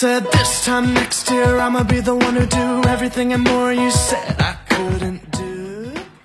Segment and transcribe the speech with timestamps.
[0.00, 3.72] said this time next year I'ma be the one who do everything and more.
[3.72, 5.25] You said I couldn't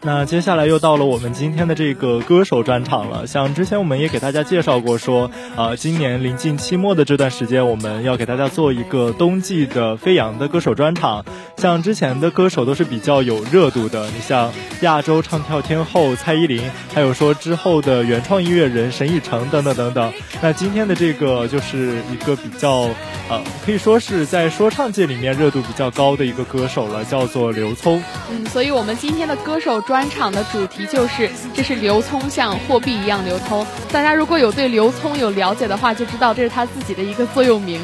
[0.03, 3.27] 那接下来又到了我们今天的这个歌手专场了。
[3.27, 11.23] 像之前我们也给大家介绍过，说啊，今年临近期末的这段时间，我们要给大家做一个冬季的飞扬的歌手专场。
[11.57, 14.51] 像之前的歌手都是比较有热度的，你像
[14.81, 16.63] 亚洲唱跳天后蔡依林，
[16.95, 20.11] 还有说之后的原创音乐人沈以诚等等等等。
[20.41, 22.89] 那今天的这个就是一个比较
[23.29, 28.01] 呃，可以说是在说唱界里面热度比较高的一个歌手了，叫做刘聪。
[28.31, 29.79] 嗯，所以我们今天的歌手。
[29.91, 33.67] 专场的主题就是，这是刘聪像货币一样流通。
[33.91, 37.77] 大家如果有对刘聪有了解的话，就知道这是他自己的一个座右铭。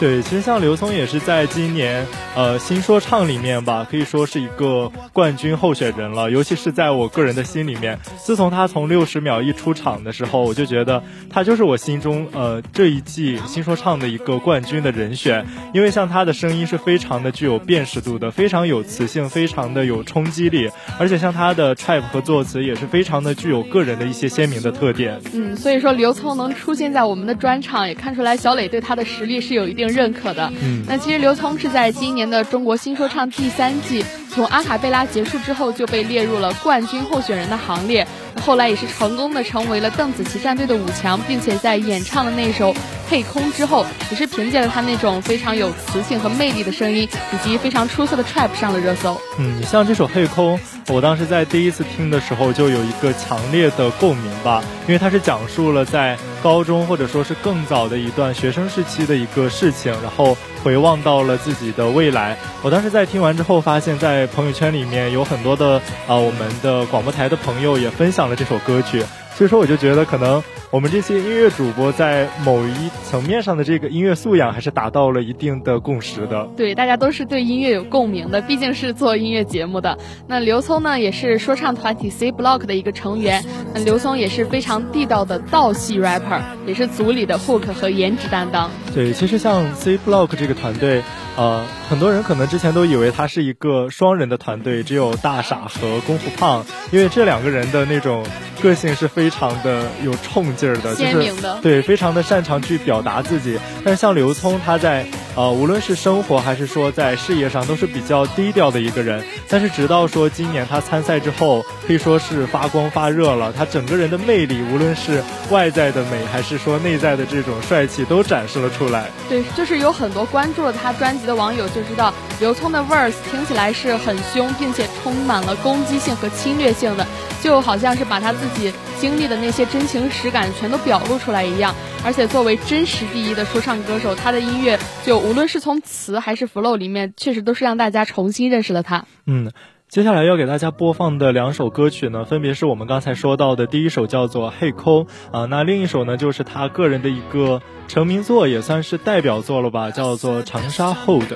[0.00, 6.30] 对，其实像刘聪也是在今年，呃，新说唱里面吧，可以说是一个冠军候选人了。
[6.30, 15.44] 尤其是在我个人的心里面，自从他从六十秒一出场的时候，我就觉得他就是我心中呃这一季新说唱的一个冠军的人选。
[15.74, 25.20] 因为像他的声音是非常的具有辨识度的，非常有磁性，非常的有冲击力，而且像他的 trap 和作词也是非常的具有个人的一些鲜明的特点。
[25.32, 29.87] 嗯，所以说刘聪能出现在我们的专场，也看出来小磊对他的实力是有一定。
[29.88, 34.04] 认可的，嗯，那其实刘聪是在今年的中国新说唱第三季，
[34.38, 38.06] 从阿卡贝拉结束之后就被列入了冠军候选人的行列，
[38.40, 42.72] 后来也是成功的成为了邓紫棋战队的五强，并且在演唱的那首
[43.08, 49.20] 《配空》之后，也是凭借了他那种非常有磁性和魅力的声音，以及非常出色的 trap 上了热搜。
[49.40, 50.56] 嗯，像这首《配空》。
[50.90, 62.36] 我当时在第一次听的时候，就有一个强烈的共鸣吧，因为它是讲述了在高中或者说是更早的一段学生时期的一个事情，然后回望到了自己的未来。
[62.62, 69.04] 我当时在听完之后，发现，在朋友圈里面有很多的啊，我们的广播台的朋友也分享了这首歌曲，
[69.38, 70.42] 所以说我就觉得可能。
[70.70, 76.46] 我们这些音乐主播在某一层面上的这个音乐素养还是达到了一定的共识的。
[76.58, 79.96] 对，大家都是对音乐有共鸣的，毕竟是做音乐节目的。
[80.26, 83.42] 那刘聪呢，也是说唱团体 C Block 的一个成员。
[83.72, 88.70] 那刘聪也是非常地道的道系 rapper，也是组里的 hook 和颜值担当。
[88.94, 91.02] 对，其实像 C Block 这个团队。
[91.38, 98.26] 呃，很多人可能之前都以为他是一个双人的团队，只有大傻和功夫胖，因为这两个人的那种
[98.60, 101.32] 个性是非常的有冲劲儿的，就是
[101.62, 103.56] 对，非常的擅长去表达自己。
[103.84, 105.06] 但是像刘聪，他在。
[105.38, 109.24] 呃，无论是生活还是说在事业上，都是比较低调的一个人。
[109.48, 113.52] 但是直到说今年他参赛之后，可以说是发光发热了。
[113.52, 119.12] 他整个人的魅力，无论是外在的美，还是说内在的这种帅气，都展示了出来。
[119.28, 127.04] 对，就是有很多关注了他专辑的网友就知道，刘聪的 verse 听起来是很凶，并且充满了攻击性和侵略性的，
[127.42, 131.74] 就好像是把他自己经历的那些真情实感全都表露出来一样。
[132.04, 139.04] 而且作为真实第一的说唱歌手，他的音乐就无论是从词还是 flow 里面，确实都是让大家重新认识了他。
[139.26, 139.50] 嗯，
[139.88, 151.32] 接下来要给大家播放的两首歌曲呢，分别是我们刚才说到的第一首叫做《嘿空》啊，那另一首呢就是他个人的一个成名作，也算是代表作了吧，叫做《长沙 Hold》。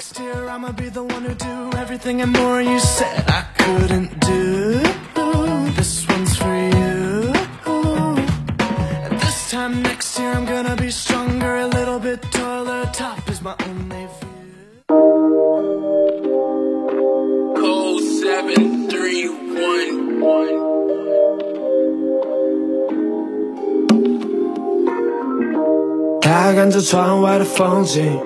[26.21, 28.16] 他看着窗外的风景，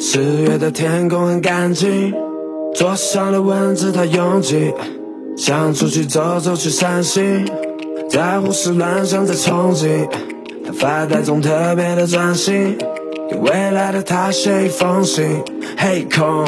[0.00, 2.12] 十月的天空很干净，
[2.74, 4.74] 桌上的文字太拥挤，
[5.36, 7.46] 想出去走走去散心，
[8.10, 10.08] 在胡思乱想在憧憬，
[10.66, 12.76] 他发呆中特别的专心，
[13.30, 15.24] 给未来的他写一封信，
[15.76, 16.44] 嘿空。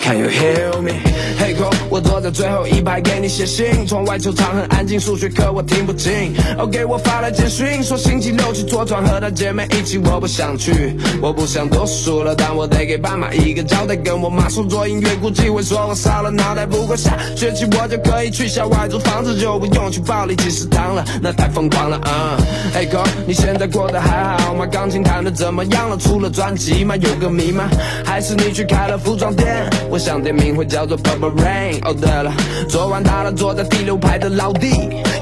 [0.00, 0.92] Can you hear me？
[1.38, 3.86] 嘿空，我坐在最后一排给你写信。
[3.86, 6.34] 窗外球场很安静，数学课我听不进。
[6.58, 13.94] 哦，给我发来简讯，说星期六去坐船和他姐妹一起，我不想去，我不想读书了，但我得给爸妈一个交代。
[13.96, 16.66] 跟我妈说做音乐，估计会说我烧了脑袋。
[16.66, 22.36] 不过下学期我就可以去校外租房子，就不用去暴力进食堂了，那太疯狂了啊！
[22.74, 24.66] 嘿空，你现在过得还好吗？
[24.66, 25.96] 钢琴弹得怎么样了？
[25.96, 26.96] 出了专辑吗？
[26.96, 27.68] 有个谜吗？
[28.04, 29.68] 还是你去开了服装店？
[29.88, 31.78] 我想店名会叫做 Purple Rain。
[31.84, 32.32] 哦对了，
[32.68, 34.70] 昨晚打了坐在第六排的老弟，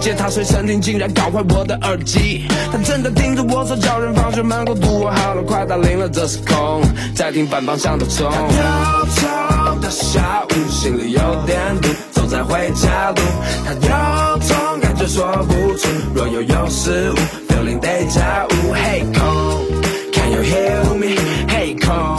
[0.01, 2.47] 吉他随身听竟然搞坏我的耳机。
[2.73, 6.83] 他正在盯着我说叫人放学门口堵我好了，快打铃了，这是空，
[7.15, 8.27] 在听反方向的钟。
[8.27, 13.23] 忧愁的下午，心里有点堵，走在回家路。
[13.65, 17.15] 他有种感觉说不出，若又有失误
[17.49, 18.75] ，feeling deja vu。
[18.75, 19.65] Hey 空
[20.13, 22.16] ，Can you hear me？Hey 空。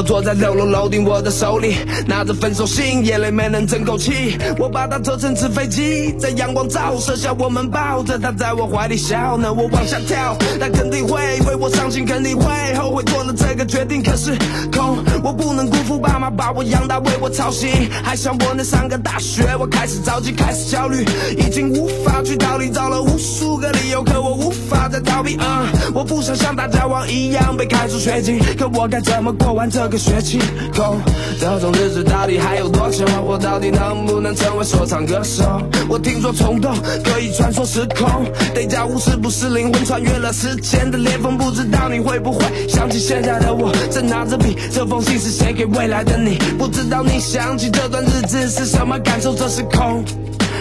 [0.00, 1.76] 我坐在六楼楼顶，我的手里
[2.06, 4.34] 拿着分手信，眼泪没能争口气。
[4.58, 9.52] 我把它折成纸飞机，在阳光照射下，我们抱着它在我怀里笑呢。
[9.52, 14.02] 我往下跳，它肯定会为我伤心，肯定会后悔做了这个决定。
[14.02, 14.34] 可是
[14.72, 17.68] 空，我不能辜负爸妈把我养大，为我操心。
[18.02, 21.04] 还想我能上个大学，我开始着急，开始焦虑，
[21.36, 25.36] 已经无法去逃离，找了无数个理由，可我无法再逃避。
[25.38, 30.38] 嗯，我不想像大家王一样被开除学籍，可我该怎么过完这个学期？
[30.72, 31.00] 空，
[31.40, 33.04] 这种日子到底还有多久？
[33.26, 35.60] 我到底能不能成为说唱歌手？
[35.88, 36.72] 我听说冲动
[37.04, 41.36] 可以穿梭时空，得叫无是不是灵魂穿越了时间的裂缝？
[41.36, 46.38] 不知道你会不会想起现在的我，正拿着笔，这封信是写给未来的你。
[46.56, 49.34] 不知道你想起这段日子是什么感受？
[49.34, 50.04] 这是空。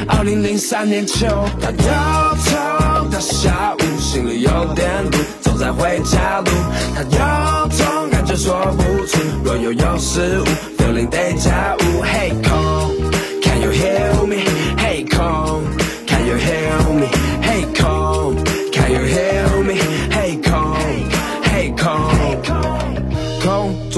[0.07, 1.27] 二零零三年秋，
[1.61, 1.77] 他忧
[2.45, 6.51] 愁的下午，心里有点堵，走在回家路，
[6.95, 7.98] 他有种
[8.39, 10.45] 说不出，若有有失误
[10.77, 12.01] ，feeling deja vu。
[12.01, 12.31] Hey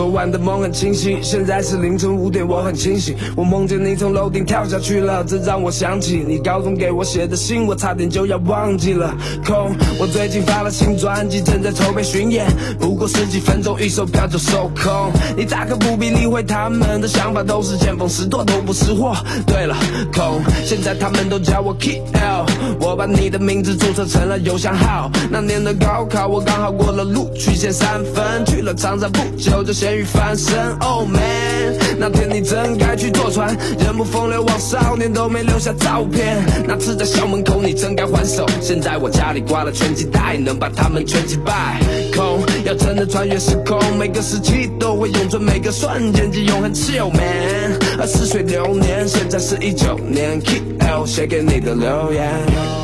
[0.02, 3.16] 昨晚的梦很清晰，现在是凌晨五点，我很清醒。
[3.36, 9.16] 我梦见你从楼顶跳下去了，这让我想起你高中给我写的信，我差点就要忘记了。
[9.46, 12.48] 空，我最近发了新专辑，正在筹备巡演，
[12.80, 15.12] 不过十几分钟一售票就售空。
[15.38, 19.16] 你大可不必理会他们的想法，都是见风使舵，都不识货。
[19.46, 19.78] 对了，
[20.12, 22.50] 空，现在他们都叫我 KL，
[22.80, 25.12] 我把你的名字注册成了邮箱号。
[25.30, 30.58] 那年的高考，我刚好过了录取线三分，去了长沙不久就写咸鱼翻身。
[30.80, 36.38] Oh man，那天你真该去坐船，人不风流枉少年，都没留下照片。
[36.66, 41.82] 那次在校门口你真该还手，现在我家里挂了拳击带，能把他们全击败。
[42.16, 46.72] 空，要真的穿越时空，每个时期都会永存，每个瞬间即永恒。
[46.74, 52.81] Chill man，而似水流年，现在是一九年，KL 写给你的留言。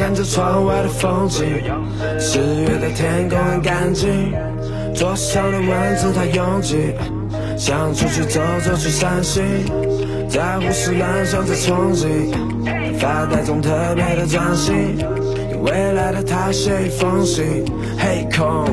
[0.00, 1.46] 看着窗外的风景，
[2.18, 4.32] 十月的天空很干净，
[4.94, 6.94] 桌上的文字太拥挤，
[7.58, 9.44] 想出去走走去散心，
[10.26, 12.32] 在胡思乱想在憧憬，
[12.98, 14.96] 发呆中特别的专心，
[15.50, 17.62] 给未来的他写一封信。
[17.98, 18.64] Hey 空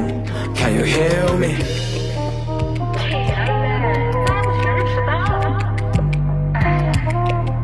[0.55, 1.49] ，Can you hear me？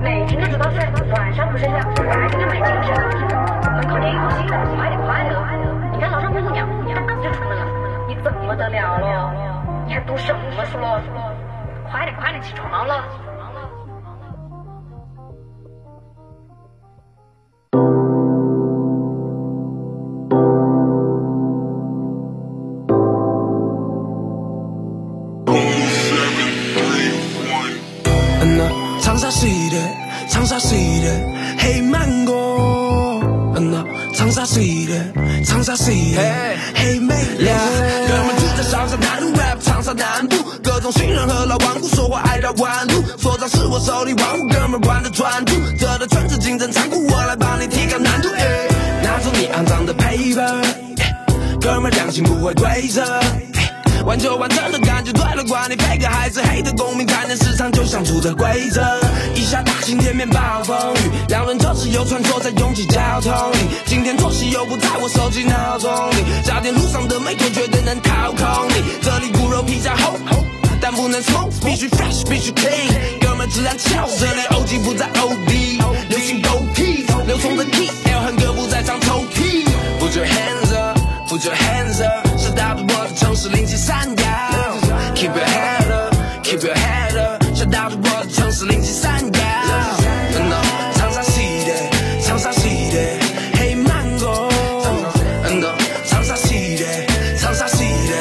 [0.01, 0.83] 每天都知道睡，
[1.13, 3.02] 晚上不睡觉，白天就没精神。
[10.73, 11.35] 什么书了？
[11.91, 13.05] 快点快点起床了！
[51.61, 53.03] 哥们良心不会对着。
[54.05, 58.81] 玩就玩，真的感觉对了，管你配个孩子，黑的公民才能市场就像出的规则。
[59.33, 63.57] 一下大晴天，面暴风雨，两轮车子又穿梭在拥挤交通里。
[63.85, 68.83] 今天作息又不在我手机闹钟里，加点路上的美腿绝对能掏空你。
[69.01, 70.15] 这里骨肉披萨厚，
[70.81, 78.12] 但不能 smoke，必须 fresh，必须 clean，哥们质量翘，这里 OG 不在 OD，流行 go P，流通的 TL 恨哥不再唱头 P。
[80.13, 84.23] Put your hands up，Put your hands up，是大赌博的城市零七三幺。
[85.15, 89.31] Keep your head up，Keep your head up，是大赌博的城市零七三幺。
[90.39, 90.61] No，
[90.93, 91.89] 长沙 city，
[92.23, 93.17] 长沙 city，
[93.57, 94.51] 黑芒果。
[95.49, 95.73] No，
[96.07, 96.85] 长沙 city，
[97.39, 98.13] 长沙 city，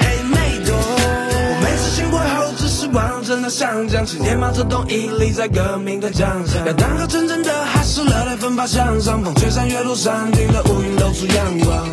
[0.00, 0.74] 黑美朵。
[0.74, 6.64] 我每次醒过后只是望着那湘江，青天冒着冬屹立在革命的江上。
[6.64, 8.03] 要当个真正的哈士热泪
[8.44, 11.88] 奋发向上，风吹山越落山顶的乌云露出阳光。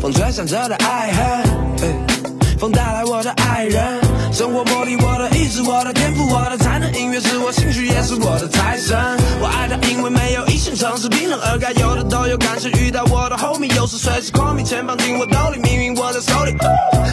[0.00, 1.44] 风吹散着的爱恨，
[2.58, 4.00] 风带来我的爱人。
[4.32, 6.90] 生活磨砺我的意志，我的天赋，我的才能。
[6.94, 8.96] 音乐是我兴趣，也是我的财神。
[9.38, 12.38] 我爱他，因为没有一线城市冰冷，而该有的都有。
[12.38, 16.52] 感谢遇到我的 homie，有时随时 call me，钱放进我兜里，命运握在手里。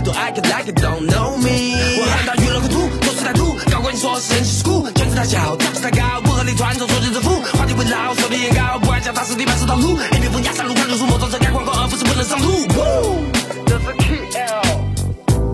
[0.06, 1.76] 都 act like you don't know me。
[2.00, 2.90] 我喊他娱乐糊涂，
[3.24, 7.42] 做事太酷，高管你说是人气 school，圈子太小，档次太高，不合理团走，捉襟致富。
[7.58, 9.98] 话题围绕，手里眼高，不爱脚踏实地，万事套路。
[9.98, 12.68] A 披风压山路，看日出，莫装车开广告，而不是不能上路。
[13.66, 14.62] 这是 KL，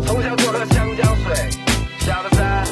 [0.05, 1.49] 从小做个香蕉水，
[2.05, 2.65] 小的山，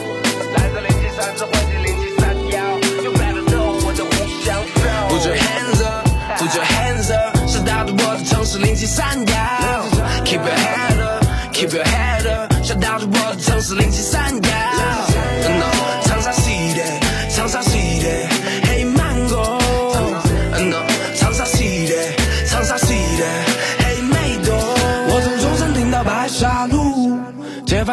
[0.56, 2.58] 来自零七三四，环境零七三幺
[3.04, 4.10] ，You better know 我的互
[4.44, 4.58] 相
[5.10, 9.36] Put your hands up, put your hands up，是大的我的城市零七三幺
[10.26, 14.57] ，Keep your head up, keep your head up，小到的我的城市零七三幺。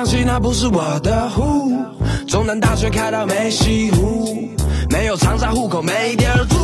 [0.04, 1.72] 解放西那不是我的户。
[2.28, 4.50] 中南大学开到梅溪湖，
[4.90, 6.56] 没有长沙户口没地儿住。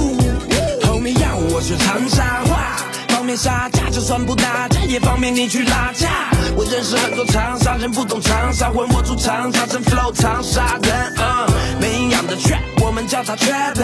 [0.87, 2.77] 后面要我学长沙话，
[3.09, 6.09] 方便杀价，就算不打架也方便你去拉架。
[6.55, 13.83] 我认识很多长沙人，不懂长沙混，我住长沙镇 flow 长沙人，嗯，没营养的缺，我们叫他缺德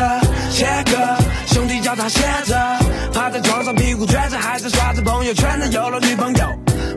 [0.53, 0.99] 切割，
[1.47, 2.55] 兄弟叫他歇着，
[3.15, 6.47] 趴在床上屁股撅着，还在刷着朋友圈的，有了女朋友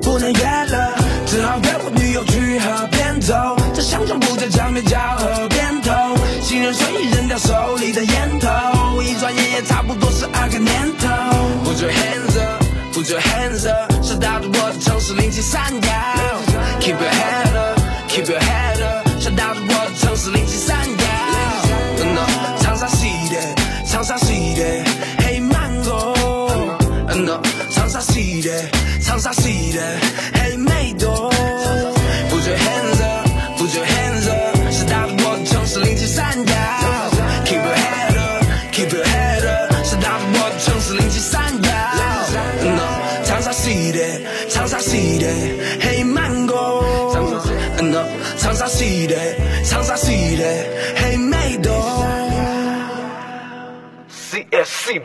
[0.01, 3.33] 不能约了，只好约我女友去河边走，
[3.73, 5.91] 这香肠不在江边叫河边头，
[6.41, 11.07] 新人随意扔掉手里的烟头，一转眼也差不多十二个年头。
[11.65, 15.89] Put your hands up, put your hands up，是大的我的城市零七三幺。
[16.79, 17.79] Keep your head up,
[18.09, 18.98] keep your head up，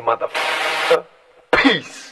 [0.05, 1.05] motherfucker.
[1.53, 2.11] Peace.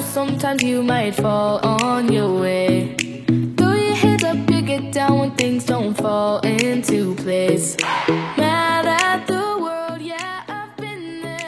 [0.00, 1.60] Sometimes you might fall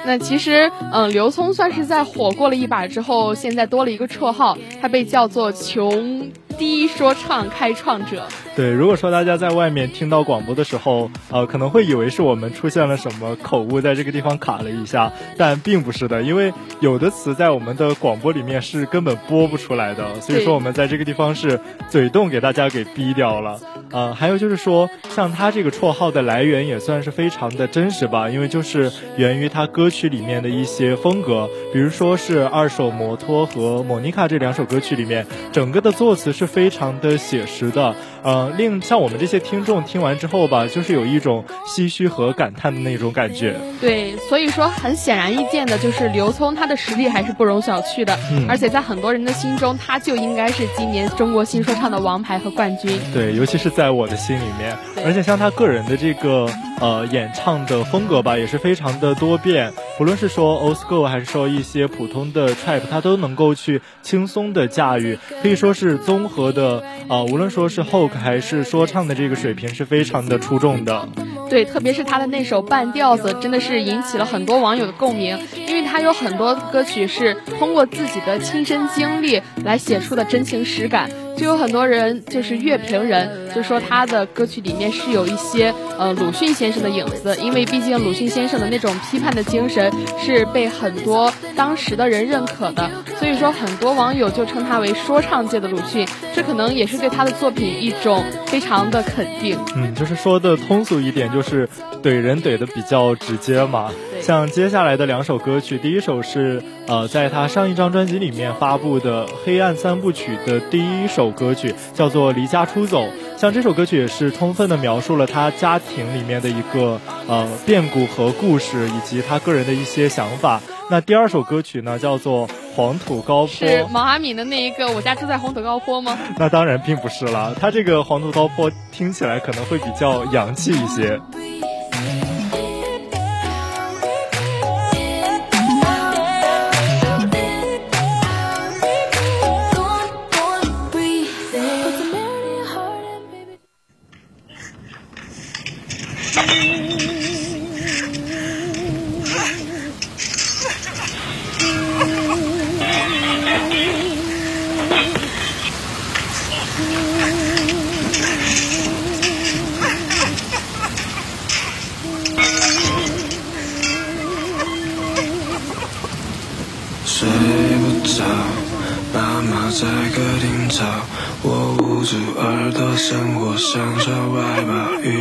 [0.04, 8.26] 那其实，嗯，刘聪算是在火过了一把之后，现在多了一个绰号，他被叫做“穷低说唱开创者”。
[8.56, 23.60] 对，如果说大家在外面听到广播的时候，呃，可能会以为是我们出现了什么口误，在这个地方卡了一下，但并不是的，因为有的词在我们的广播里面是根本播不出来的，所以说我们在这个地方是嘴动给大家给逼掉了。
[23.92, 37.94] 呃，还有就是说，像他这个绰号的来源也算是非常的真实吧，因为就是源于他歌曲里面的一些风格，比如说是二手摩托和莫妮卡这两首歌曲里面，整个的作词是非常的写实的。
[38.22, 43.54] 呃，令像我们这些听众听完之后吧，就是有一种唏嘘和感叹的那种感觉。
[43.80, 48.46] 对，所以说很显然易见的就是刘聪他的实力还是不容小觑的，嗯。
[48.48, 52.98] 而且在很多人的心中，他就应该是今年中国新说唱的王牌和冠军。
[53.12, 56.46] 对，尤其是在我的心里面，而且像他个人的这个
[56.80, 71.06] 呃演唱的风格吧，也是非常的多变，不论是说 old school 还是说一些普通的 trap，他都能够去轻松的驾驭，可以说是综合的呃，无论说是 hook 还是说唱的这个水平是非常的出众的。
[71.50, 81.10] 对，特别是他的那首《半调子》，真的是引起了很多网友的共鸣，因为他有很多歌曲是通过自己的亲身经历来写出的真情实感。
[81.40, 89.90] 就有很多人就是乐评人就说他的歌曲里面是有一些呃鲁迅先生的影子，因为毕竟鲁迅先生的那种批判的精神
[90.22, 99.58] 是被很多当时的人认可的，所以说很多网友就称他为说唱界的鲁迅，这可能也是对他的作品一种非常的肯定。
[99.74, 101.66] 嗯，就是说的通俗一点，就是
[102.02, 103.90] 怼人怼的比较直接嘛。
[104.20, 113.02] 对像接下来的两首歌曲，第一首是呃，在他上一张专辑里面发布的《黑暗三部曲》的第一首歌曲，叫做《离家出走》。
[113.36, 120.60] 像这首歌曲也是充分的描述了他家庭里面的一个呃变故和故事，以及他个人的一些想法。
[120.90, 123.48] 那第二首歌曲呢，叫做《黄土高坡》。
[123.48, 126.18] 是毛阿敏的那一个“我家住在黄土高坡”吗？
[126.36, 131.18] 那当然并不是了，他这个黄土高坡听起来可能会比较洋气一些。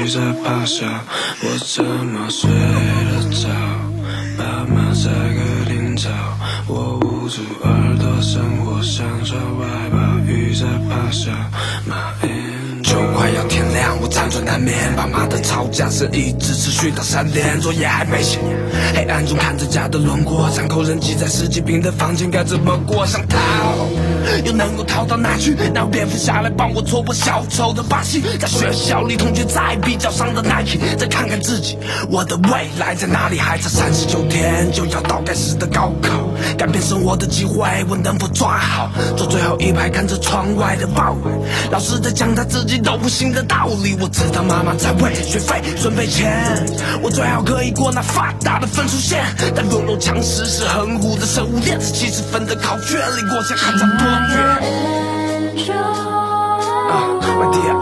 [0.10, 0.88] 在咆哮，
[1.44, 3.48] 我怎么睡得着？
[4.38, 6.10] 爸妈在客厅吵，
[6.68, 11.32] 我捂住耳朵，生活像小外包，雨在咆哮。
[12.82, 18.40] 就快要天亮，我辗转难眠，爸妈的吵架声一直持续到三点，作业还没写。
[18.96, 23.06] 黑暗中看着家的轮廓，三口人挤在十几平的房间，该怎么过？
[23.06, 23.38] 想逃，
[24.46, 25.56] 又能够逃到哪去？
[25.74, 28.22] 哪有蝙蝠侠来帮我戳破小丑的把戏？
[28.40, 31.78] 在学校里，同学在比较上的 Nike，再看看自己，
[32.10, 33.40] 我的未来在哪里？
[33.40, 36.12] 还差三十九天就要到该死的高考，
[36.58, 38.92] 改变生活的机会我能否抓好？
[39.16, 43.98] 坐最后一排，看着窗外的暴雨，老师在讲他自己都不信的道理。
[44.00, 46.32] 我知道妈妈在为学费准备钱，
[47.02, 54.19] 我最好可以过那发达的分数线，但拥有强食是很虎的生物链，七十分的考卷里过下还差多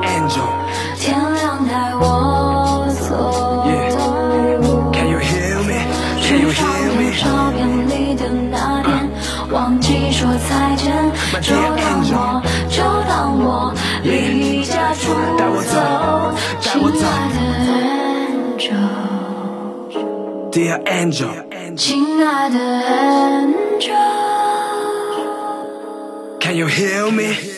[0.03, 0.47] angel，
[0.99, 3.65] 天亮带我走
[6.19, 6.29] 去
[7.21, 7.23] 照
[7.55, 9.09] 片里的那天，
[9.51, 10.91] 忘记说再见，
[11.41, 15.05] 就当我，就当我离家出
[15.61, 15.75] 走
[20.51, 21.31] 亲爱的 angel，
[21.77, 22.55] 亲爱的
[23.79, 24.36] angel。
[26.57, 27.56] You hear me？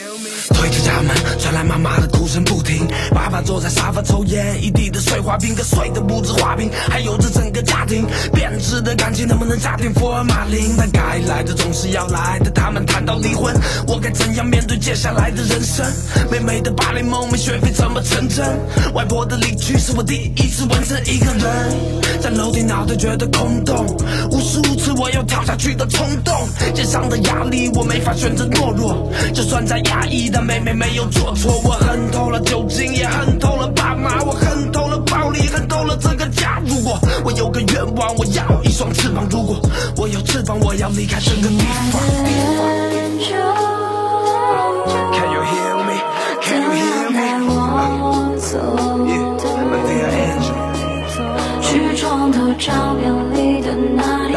[0.59, 2.85] 推着家门，传来妈妈的哭声不停。
[3.11, 10.75] 爸爸坐在沙发抽烟，一地的碎花瓶，跟碎的不止花瓶，还有着整个家庭变质的感情，能不能加点福尔马林？
[10.77, 13.55] 但该来的总是要来的，他们谈到离婚，
[13.87, 15.85] 我该怎样面对接下来的人生？
[16.29, 18.45] 妹妹的芭蕾梦，没学费怎么成真？
[18.93, 23.85] 外婆的离去是我第一次完成一个人，在楼梯脑袋觉得空洞，
[24.31, 26.33] 无数次我有跳下去的冲动，
[26.75, 36.59] 肩上的压力我没法选择懦弱，就算再压抑，的妹妹没有做错，我恨透了酒精，也恨透了爸妈，我恨透了暴力，恨透了这个家。
[36.65, 39.61] 如果我有个愿望，我要一双翅膀，如果
[39.95, 41.55] 我有翅膀，我要离开这个地
[41.91, 42.01] 方。
[42.25, 42.65] 地方
[45.13, 45.93] Can you hear me?
[46.41, 47.21] Can you hear me?
[47.51, 48.57] 我走
[49.05, 49.37] Yeah,
[49.69, 50.57] my dear angel.
[51.61, 54.33] 去床头照片里的那天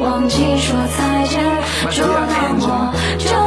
[0.00, 1.44] 忘记说再见，
[1.90, 2.16] 就当
[2.58, 2.64] 我，
[3.18, 3.41] 就当我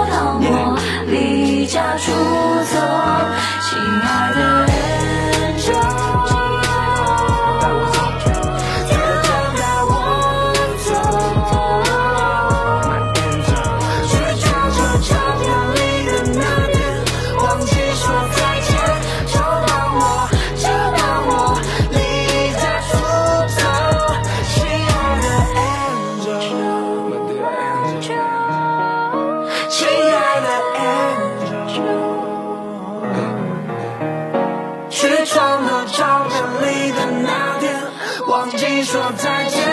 [39.13, 39.64] 记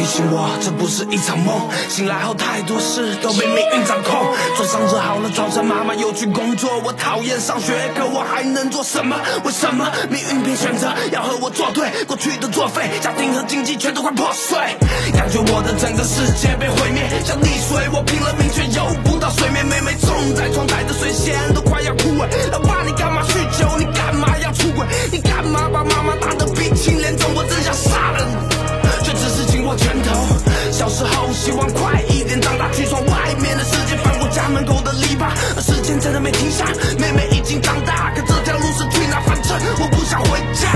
[0.00, 1.68] 提醒我，这不是一场梦。
[1.90, 4.16] 醒来后太多事都被命运掌控。
[4.56, 6.70] 早上热好了早餐，妈妈又去工作。
[6.82, 9.14] 我讨厌上学，可我还能做什么？
[9.44, 11.92] 为什么命运偏选择要和我作对？
[12.08, 14.56] 过去的作废，家庭和经济全都快破碎，
[15.12, 17.84] 感觉我的整个世界被毁灭，像溺水。
[17.92, 22.24] 我拼了命却游不到水面，妹妹种在窗台的水仙都快要枯萎。
[22.50, 23.68] 老爸，你干嘛酗酒？
[23.76, 24.86] 你干嘛要出轨？
[25.12, 27.28] 你干嘛把妈妈打得鼻青脸肿？
[27.34, 28.59] 我真想杀了你。
[29.76, 30.26] 拳头。
[30.72, 35.30] 小时候希望快一点长大，去闯外面的世界，翻过家门口的篱笆，
[35.60, 36.64] 时间真的没停下。
[36.98, 39.20] 妹妹已经长大，可这条路是去哪？
[39.20, 40.68] 反正我不想回家，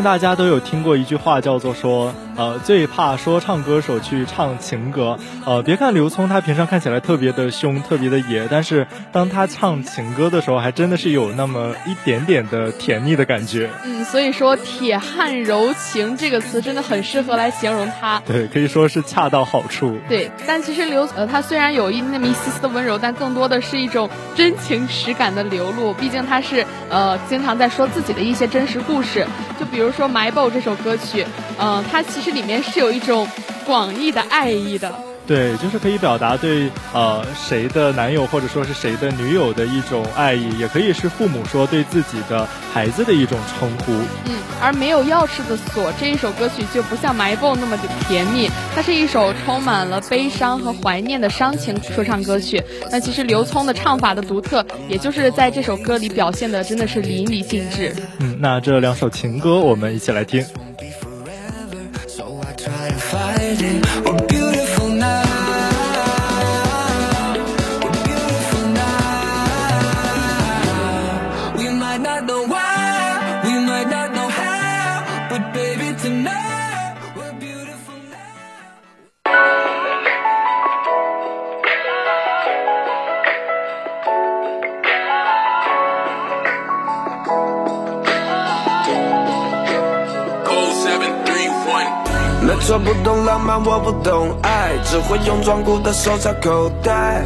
[0.00, 5.18] 信大家都有听过一句话，叫做说，呃，最怕说唱歌手去唱情歌。
[5.44, 13.68] 呃，别看刘聪他平常看起来特别的凶，特别的野，但是当他唱情歌的时候，还真的是有那么一点点的甜蜜的感觉。
[13.84, 18.22] 嗯，所以说“铁汉柔情”这个词真的很适合来形容他。
[18.24, 19.98] 对，可以说是恰到好处。
[20.08, 25.92] 对，但其实刘呃，他虽然有一那么一丝丝的温柔，但更多的是一种真情实感的流露。
[25.92, 29.26] 毕竟他是呃，经常在说自己的一些真实故事。
[29.58, 31.26] 就比如说《My Boy》这首歌曲，
[31.58, 33.28] 嗯，它其实里面是有一种
[33.66, 35.09] 广义的爱意的。
[35.26, 43.92] 对，就是可以表达对呃谁的男友或者说是谁的女友的一种爱意，也可以是父母说对自己的孩子的一种称呼。
[44.24, 52.60] 嗯，而没有钥匙的锁这一首歌曲就不像《My Boy》那么的甜蜜，它是一首充满了悲伤和怀念的伤情说唱歌曲。
[52.90, 57.94] 那其实刘聪的唱法的独特，也就是在这首歌里表现的真的是淋漓尽致。
[58.18, 60.44] 嗯，那这两首情歌我们一起来听。
[92.70, 97.24] 说不懂浪漫，我不懂爱，只会用装酷的手插口袋。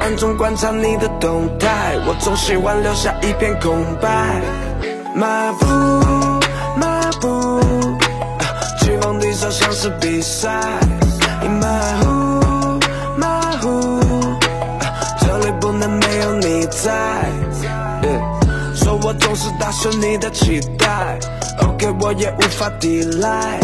[0.00, 4.40] 暗中观察你的动态，我总喜欢留下一片空白。
[5.14, 5.66] 马步，
[6.76, 7.60] 马步，
[8.80, 10.50] 期望对手像是比赛。
[11.60, 12.80] 迈步，
[13.16, 14.00] 迈步，
[15.20, 17.30] 这里不能没有你在。
[18.74, 21.18] 说我总是打碎你的期待。
[21.62, 23.58] OK，我也无法抵赖。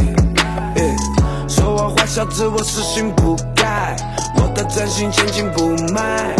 [1.48, 3.37] 说我坏小子，我死心不，
[4.62, 6.35] 的真心千金不卖。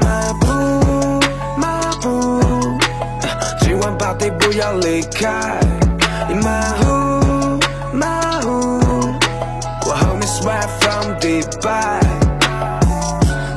[0.00, 0.46] 马步，
[1.56, 2.40] 马步，
[3.60, 5.60] 今晚 party 不要离开。
[6.42, 7.60] 马虎，
[7.92, 8.80] 马虎，
[9.86, 12.00] 我后面 sweat from Dubai。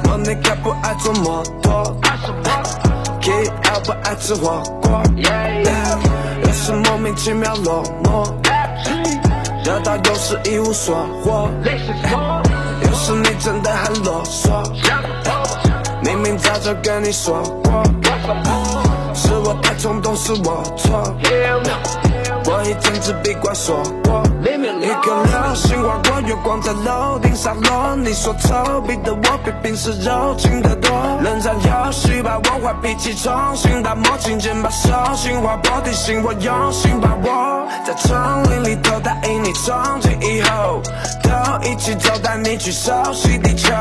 [0.04, 1.96] Monica 不爱坐摩托
[3.22, 5.02] ，KL 不爱吃火锅。
[6.44, 8.30] 有时莫名其妙落寞，
[9.64, 11.50] 得到有时一无所获。
[13.40, 14.62] 真的很啰嗦，
[16.04, 17.84] 明明早就跟你说过，
[19.14, 21.16] 是我太冲动，是我错。
[22.46, 23.82] 我已经只闭关锁
[25.10, 27.96] 流星划过月光在楼顶洒落。
[27.96, 30.92] 你说丑，逼的我比平时柔情得多。
[31.22, 37.68] 冷战游戏把我坏脾气重新打磨，琴键把手心划破，提醒我用心把握。
[37.86, 38.18] 在丛
[38.52, 40.82] 林里头答应你，从今以后
[41.24, 41.30] 都
[41.68, 43.74] 一起走，带你去熟悉地球。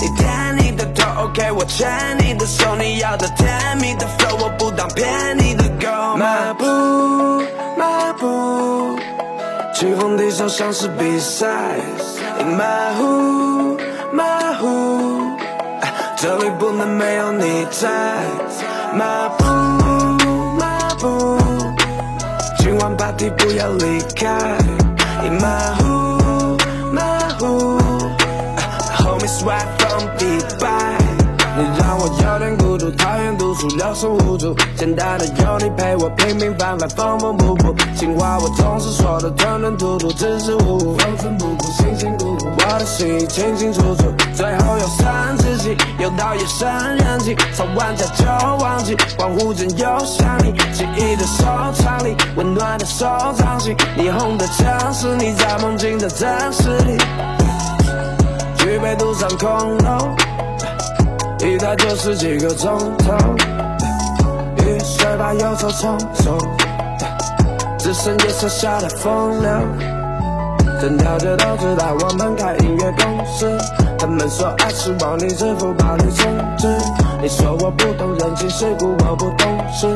[0.00, 6.16] 你点你的头，OK，我牵你的手，你要的甜蜜的 flow，我不当骗你的狗。
[6.16, 7.33] 迈步。
[9.84, 11.46] 迈步，起风地上像是比赛。
[12.56, 13.76] 迈步，
[14.12, 15.36] 迈步，
[16.16, 17.88] 这里不能没有你在。
[18.94, 19.44] 迈步，
[20.58, 21.38] 迈步，
[22.58, 24.56] 今晚 party 不要离开。
[25.40, 26.56] 迈步，
[26.90, 27.78] 迈步
[28.96, 30.73] ，Hold me sweat from deep by。
[32.92, 34.54] 讨厌读书，六神无主。
[34.76, 37.74] 简单的有你陪我，平平凡凡，缝缝补补。
[37.96, 42.48] 情话我总是说的吞吞吐吐，支支吾吾，缝缝补补，辛辛苦苦。
[42.58, 48.24] 我的心意清清楚楚，最后又生自己，又到夜深人静，吵完架就
[48.64, 51.44] 忘记，恍惚间又想你，记忆的收
[51.74, 56.96] 藏里，温暖的收藏信，霓虹的城市，你在梦境的真实里，
[58.56, 60.14] 举杯独上空楼。
[61.44, 63.14] 一待就是几个钟头，
[64.64, 66.38] 雨水把忧愁冲走，
[67.78, 69.50] 只剩夜色下的风流。
[70.80, 73.58] 整条街都知道我们开音乐公司，
[73.98, 76.66] 他们说爱是往里支付宝里充值。
[77.20, 79.86] 你说我不懂人情世故，我不懂事。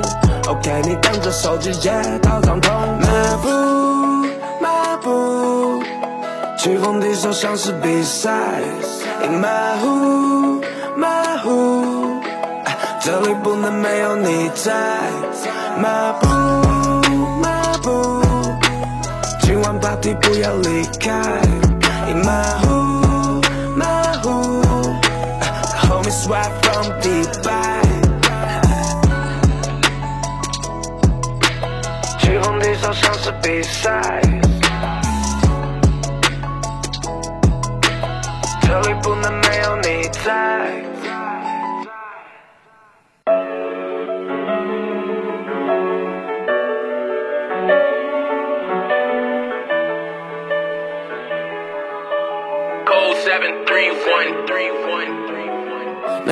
[0.48, 1.90] OK，你等着手机接
[2.22, 3.06] 到账通知。
[3.06, 3.48] 迈步，
[4.60, 5.82] 迈步，
[6.58, 8.30] 起风的手像是比赛。
[9.40, 10.60] 迈步。
[10.96, 11.27] 迈步，
[13.00, 14.72] 这里不能没有你在。
[15.80, 16.26] 马步，
[17.40, 18.22] 马步，
[19.42, 21.12] 今晚 party 不要离开。
[22.24, 23.40] 迈步，
[23.76, 23.86] 迈
[24.22, 24.28] 步
[25.88, 27.78] ，Hold me sweat from deep by。
[32.80, 34.22] 都像是比赛。
[38.62, 40.72] 这里不能没有你在。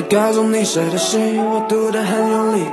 [0.08, 2.64] 告诉你谁的信，我读得很用力。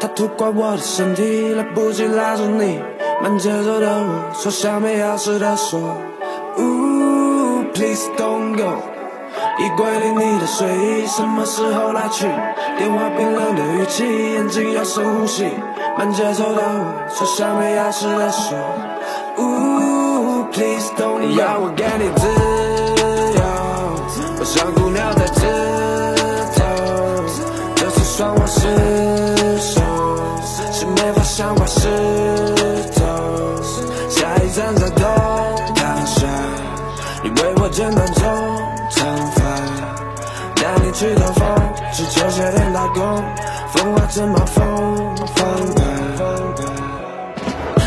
[0.00, 2.80] 它涂刮我的身体，来不及拉住你。
[3.22, 5.78] 慢节奏的我，说下面要是的锁。
[6.56, 8.78] Oh please don't go。
[9.58, 12.26] 衣柜里你的睡衣，什么时候拿去？
[12.78, 15.46] 电话冰冷的语气，眼睛要深呼吸。
[15.98, 18.56] 慢节奏的我，说下面要是的锁。
[19.36, 21.18] Oh please don't go。
[21.20, 22.26] 你要我给你自
[23.36, 23.42] 由，
[24.38, 24.72] 我像
[37.30, 38.24] 为我剪短中
[38.90, 39.42] 长发，
[40.56, 41.46] 带你去兜风，
[41.92, 43.22] 去球鞋店打工，
[43.72, 45.82] 风华正暴风放牌。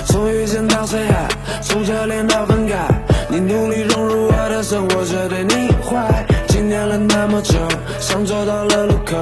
[0.06, 1.28] 从遇见到最爱，
[1.62, 2.76] 从热恋到分开，
[3.30, 6.26] 你努力融入我的生活，却对你坏。
[6.48, 7.56] 经历了那么久，
[8.00, 9.16] 像走到了路口，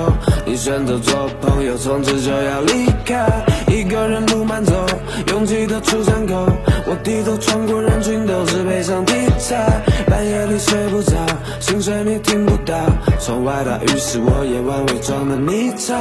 [0.45, 3.25] 你选择做朋友，从此就要离开。
[3.67, 4.73] 一个人路慢走，
[5.27, 6.47] 拥挤的出站口，
[6.89, 9.80] 我低头穿过人群，都是悲伤题材。
[10.08, 11.13] 半夜里睡不着，
[11.60, 12.73] 心碎你听不到，
[13.19, 15.93] 窗外大雨是我夜晚伪装的迷彩。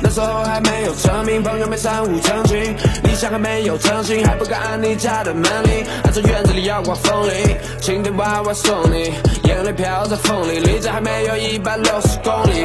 [0.00, 5.84] 那时候还没有成名，朋友没三五成群，理想还没有成型，还不敢按你家的门铃。
[6.04, 9.12] 按着院子里阳光风铃，晴天娃娃送你，
[9.48, 12.62] 眼泪飘在风里，离这还没有一百六十公里。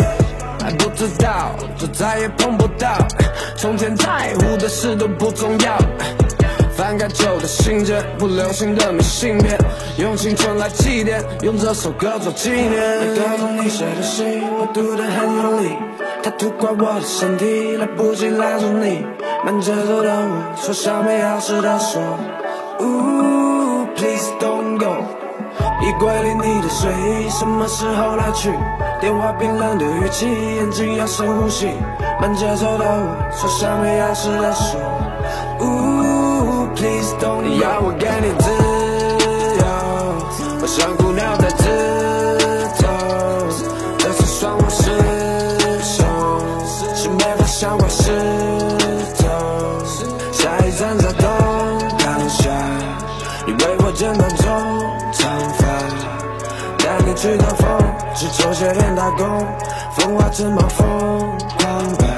[0.61, 2.95] 还不知道，就再也碰不到。
[3.57, 5.79] 从前在乎的事都不重要。
[6.81, 9.55] 翻开旧的信件，不流行的明信片，
[9.97, 12.73] 用青春来祭奠，用这首歌做纪念。
[13.21, 15.77] 告诉你谁的信，我读得很用力。
[16.23, 19.05] 它涂过我的身体，来不及拉住你。
[19.45, 22.01] 慢节奏的我，说小美好事的说。
[22.79, 25.05] Ooh, please don't go。
[25.83, 28.49] 衣柜里你的睡衣，什么时候拿去？
[28.99, 31.69] 电话冰冷的语气，眼睛要深呼吸。
[32.19, 34.81] 慢节奏的我，说下面要是的说。
[37.43, 38.49] 你要我给你自
[39.59, 39.63] 由，
[40.61, 41.65] 我像姑娘在枝
[42.77, 42.87] 头，
[43.99, 44.81] 这次算我失
[45.83, 46.03] 手，
[46.95, 48.11] 是没法像块石
[49.17, 49.23] 头。
[50.31, 51.27] 下一站在东
[51.97, 52.49] 躺下，
[53.45, 54.45] 你为我剪短中
[55.11, 55.21] 长
[55.57, 55.65] 发。
[56.77, 57.67] 带你去兜风，
[58.15, 59.45] 去球鞋店打工，
[59.95, 60.87] 风华正暴风
[61.59, 62.10] 光白。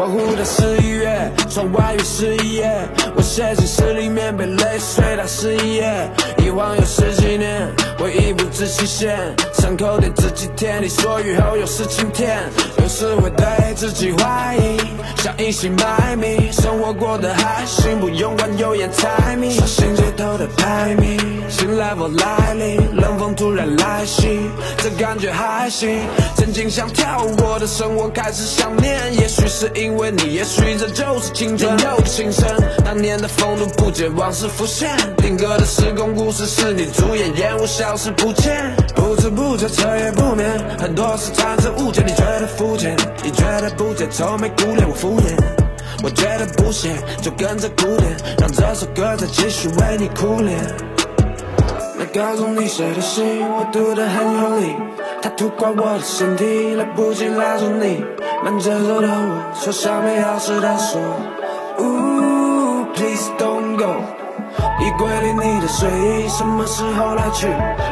[0.00, 2.72] 恍惚的十一月，窗外雨是一夜，
[3.14, 5.92] 我写进诗里面被泪水打湿一页。
[6.38, 9.14] 遗忘又十几年，回忆不知期限，
[9.52, 10.82] 伤口得自己舔。
[10.82, 12.38] 你说雨后又是晴天，
[12.78, 14.78] 有时会对自己怀疑，
[15.22, 19.50] 想隐姓埋名，生活过得还行，不用管有眼猜谜。
[19.50, 21.18] 刷新街头的排名，
[21.50, 24.40] 新 level 来临，冷风突然来袭，
[24.78, 26.00] 这感觉还行。
[26.36, 32.46] 曾经想跳过的生活开始想念，也许是因因为你，也许这就是青春有的心声。
[32.84, 40.48] 当年的风度不减，往事浮现，定格的时空故事是你主演，烟雾消失不见，不知不觉彻夜不眠，
[40.78, 46.04] 很多事产生误解，你觉得肤浅，你觉得不解，愁眉苦脸我敷衍。
[46.04, 50.56] 我觉得不屑，就跟着鼓点，让这首歌再继续为你苦练。
[52.12, 54.74] 告诉你谁的心，我读得很用力。
[55.22, 58.04] 它涂刮我的身体，来不及拉住你。
[58.44, 61.00] 慢节奏的我，说下面要是的说。
[61.78, 64.02] Ooh, please don't go。
[64.80, 67.46] 衣柜里你的睡衣，什么时候拿取？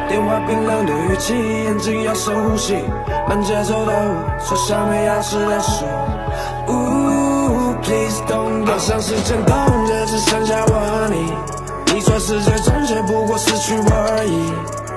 [0.09, 2.75] 电话冰冷的语气，眼睛要深呼吸。
[3.29, 5.87] 慢节奏的我，说下面要是的说。
[6.67, 8.71] Ooh, please don't go。
[8.71, 9.55] 好像时间冻
[9.85, 11.58] 结，只剩下我和你。
[11.99, 14.31] 你说世界终结，不过失去我而已。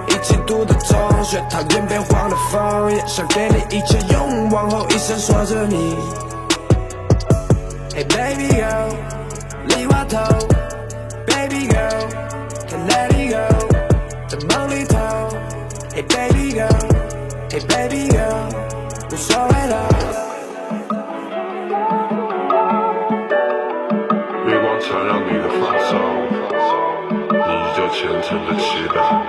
[0.07, 5.97] 一起读的中学，讨厌变黄的枫叶，想给你一切，用往后一生说着你。
[7.93, 8.95] Hey baby girl，
[9.67, 10.17] 梨花头
[11.27, 13.41] ，Baby girl，can't let it go，
[14.29, 14.97] 在梦里头。
[15.97, 18.47] Hey baby girl，Hey baby girl，
[19.11, 20.32] 无所谓了。
[27.93, 29.23] 虔诚的祈祷，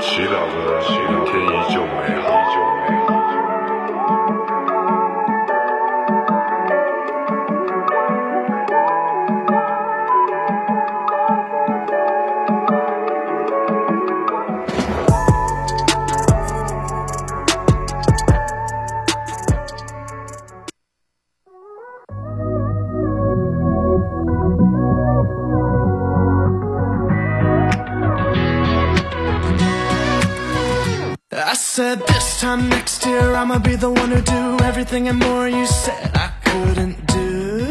[0.00, 3.19] 祈祷着明天依旧美好。
[33.62, 37.66] Be the one who do everything and more you said I couldn't do.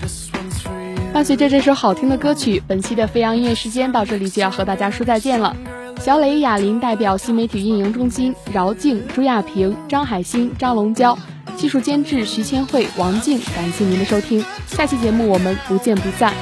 [0.00, 5.54] This one 伴随着这首好听的歌曲，本期的飞扬音乐时间到这里就要和大家说再见了。
[6.00, 11.18] 小磊、哑铃代表新媒体运营中心，饶静、朱亚平、张海鑫、张龙娇，
[11.56, 16.32] 技术监制徐千惠、王静，感谢您的收听，下期节目我们不见不散。